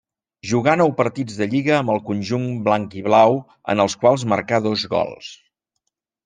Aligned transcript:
Jugà 0.51 0.71
nou 0.79 0.93
partits 1.01 1.35
de 1.41 1.47
lliga 1.51 1.75
amb 1.79 1.93
el 1.95 2.01
conjunt 2.07 2.47
blanc-i-blau 2.69 3.37
en 3.75 3.85
els 3.85 3.97
quals 4.05 4.25
marcà 4.33 4.61
dos 4.71 4.87
gols. 4.97 5.31